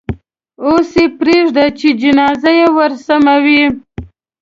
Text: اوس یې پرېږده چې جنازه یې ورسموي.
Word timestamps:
اوس 0.65 0.89
یې 1.01 1.05
پرېږده 1.19 1.65
چې 1.79 1.87
جنازه 2.01 2.51
یې 2.59 2.67
ورسموي. 2.77 3.63